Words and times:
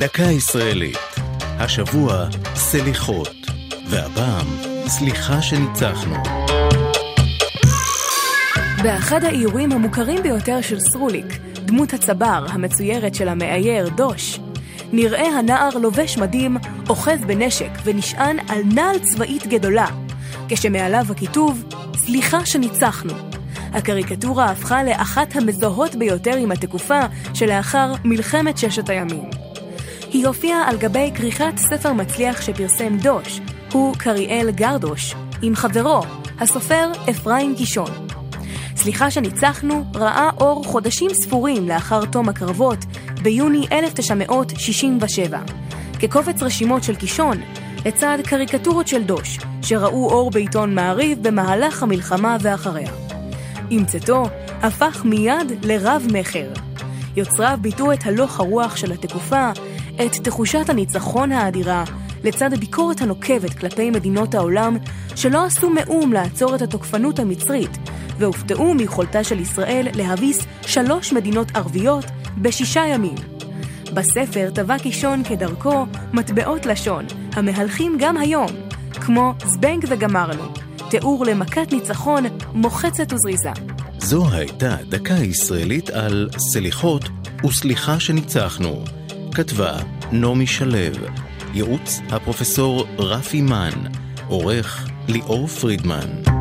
דקה 0.00 0.22
ישראלית. 0.22 0.98
השבוע 1.42 2.26
סליחות, 2.54 3.34
והפעם 3.86 4.46
סליחה 4.86 5.42
שניצחנו. 5.42 6.14
באחד 8.82 9.24
האיורים 9.24 9.72
המוכרים 9.72 10.22
ביותר 10.22 10.60
של 10.60 10.80
סרוליק, 10.80 11.26
דמות 11.54 11.92
הצבר 11.92 12.46
המצוירת 12.48 13.14
של 13.14 13.28
המאייר 13.28 13.88
דוש, 13.88 14.40
נראה 14.92 15.38
הנער 15.38 15.78
לובש 15.78 16.18
מדים, 16.18 16.56
אוחז 16.88 17.24
בנשק 17.26 17.70
ונשען 17.84 18.38
על 18.48 18.62
נעל 18.74 18.98
צבאית 18.98 19.46
גדולה, 19.46 19.86
כשמעליו 20.48 21.04
הכיתוב 21.10 21.64
סליחה 21.96 22.46
שניצחנו. 22.46 23.14
הקריקטורה 23.72 24.44
הפכה 24.44 24.84
לאחת 24.84 25.36
המזוהות 25.36 25.94
ביותר 25.94 26.36
עם 26.36 26.52
התקופה 26.52 27.00
שלאחר 27.34 27.92
מלחמת 28.04 28.58
ששת 28.58 28.88
הימים. 28.88 29.49
היא 30.12 30.26
הופיעה 30.26 30.68
על 30.68 30.76
גבי 30.76 31.10
כריכת 31.14 31.52
ספר 31.56 31.92
מצליח 31.92 32.42
שפרסם 32.42 32.96
דוש, 32.98 33.40
הוא 33.72 33.94
קריאל 33.94 34.50
גרדוש, 34.50 35.14
עם 35.42 35.54
חברו, 35.54 36.02
הסופר 36.38 36.92
אפרים 37.10 37.54
קישון. 37.56 37.90
סליחה 38.76 39.10
שניצחנו 39.10 39.84
ראה 39.94 40.30
אור 40.40 40.64
חודשים 40.64 41.14
ספורים 41.14 41.68
לאחר 41.68 42.04
תום 42.04 42.28
הקרבות 42.28 42.78
ביוני 43.22 43.66
1967, 43.72 45.38
כקובץ 46.00 46.42
רשימות 46.42 46.84
של 46.84 46.94
קישון, 46.94 47.36
לצד 47.86 48.18
קריקטורות 48.24 48.88
של 48.88 49.02
דוש, 49.02 49.38
שראו 49.62 50.10
אור 50.10 50.30
בעיתון 50.30 50.74
מעריב 50.74 51.28
במהלך 51.28 51.82
המלחמה 51.82 52.36
ואחריה. 52.40 52.92
עם 53.70 53.84
צאתו, 53.84 54.28
הפך 54.62 55.04
מיד 55.04 55.64
לרב-מכר. 55.64 56.52
יוצריו 57.16 57.58
ביטאו 57.60 57.92
את 57.92 58.06
הלוך 58.06 58.40
הרוח 58.40 58.76
של 58.76 58.92
התקופה, 58.92 59.50
את 60.06 60.14
תחושת 60.14 60.68
הניצחון 60.68 61.32
האדירה, 61.32 61.84
לצד 62.24 62.52
הביקורת 62.52 63.00
הנוקבת 63.00 63.54
כלפי 63.54 63.90
מדינות 63.90 64.34
העולם 64.34 64.76
שלא 65.16 65.44
עשו 65.44 65.70
מאום 65.70 66.12
לעצור 66.12 66.54
את 66.54 66.62
התוקפנות 66.62 67.18
המצרית, 67.18 67.78
והופתעו 68.18 68.74
מיכולתה 68.74 69.24
של 69.24 69.40
ישראל 69.40 69.86
להביס 69.94 70.46
שלוש 70.62 71.12
מדינות 71.12 71.56
ערביות 71.56 72.04
בשישה 72.38 72.80
ימים. 72.80 73.14
בספר 73.94 74.50
טבע 74.54 74.78
קישון 74.78 75.24
כדרכו 75.24 75.86
מטבעות 76.12 76.66
לשון, 76.66 77.06
המהלכים 77.32 77.96
גם 78.00 78.16
היום, 78.16 78.50
כמו 78.92 79.34
זבנג 79.46 79.84
וגמרנו, 79.88 80.44
תיאור 80.90 81.24
למכת 81.24 81.72
ניצחון 81.72 82.24
מוחצת 82.54 83.12
וזריזה. 83.12 83.50
זו 83.98 84.30
הייתה 84.32 84.76
דקה 84.88 85.14
ישראלית 85.14 85.90
על 85.90 86.28
סליחות 86.38 87.08
וסליחה 87.46 88.00
שניצחנו. 88.00 88.84
כתבה 89.34 89.78
נעמי 90.12 90.46
שלו, 90.46 90.78
ייעוץ 91.54 92.00
הפרופסור 92.10 92.86
רפי 92.98 93.42
מן, 93.42 93.70
עורך 94.28 94.88
ליאור 95.08 95.46
פרידמן. 95.46 96.39